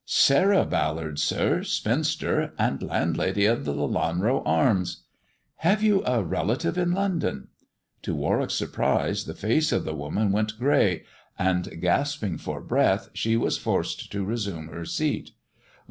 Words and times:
"Sarah 0.03 0.65
Ballard, 0.65 1.19
sir, 1.19 1.61
spinster, 1.61 2.55
and 2.57 2.81
landlady 2.81 3.45
of 3.45 3.65
the 3.65 3.73
* 3.73 3.75
Lelanro 3.75 4.41
Arms.' 4.47 5.03
""Have 5.57 5.83
you 5.83 6.03
a 6.07 6.23
relative 6.23 6.75
in 6.75 6.91
London?" 6.91 7.49
To 8.01 8.15
Warwick's 8.15 8.55
surprise 8.55 9.25
the 9.25 9.35
face 9.35 9.71
of 9.71 9.85
the 9.85 9.93
woman 9.93 10.31
went 10.31 10.57
grey, 10.57 11.03
and 11.37 11.79
gasping 11.79 12.39
for 12.39 12.61
breath 12.61 13.09
she 13.13 13.37
was 13.37 13.59
forced 13.59 14.11
to 14.11 14.25
resume 14.25 14.69
her 14.69 14.85
seat. 14.85 15.33